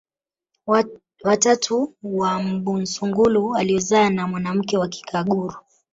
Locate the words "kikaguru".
4.87-5.55